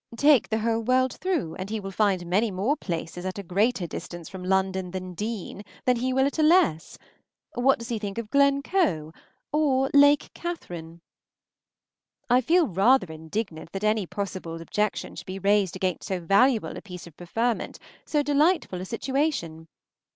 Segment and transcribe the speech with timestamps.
[0.17, 3.85] Take the whole world through, and he will find many more places at a greater
[3.85, 6.97] distance from London than Deane than he will at a less.
[7.53, 9.13] What does he think of Glencoe
[9.51, 11.01] or Lake Katherine?
[12.31, 16.81] I feel rather indignant that any possible objection should be raised against so valuable a
[16.81, 19.67] piece of preferment, so delightful a situation!